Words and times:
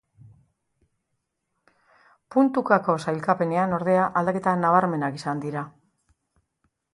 Puntukako 2.35 2.95
sailkapenean, 3.03 3.77
ordea, 3.79 4.09
aldaketa 4.23 4.55
nabarmenak 4.63 5.21
izan 5.21 5.45
dira. 5.45 5.65